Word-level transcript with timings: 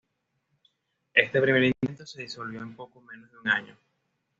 Este 1.13 1.39
primer 1.39 1.63
intento 1.63 2.07
se 2.07 2.23
disolvió 2.23 2.63
en 2.63 2.75
poco 2.75 3.01
menos 3.01 3.31
de 3.31 3.37
un 3.37 3.47
año. 3.47 3.77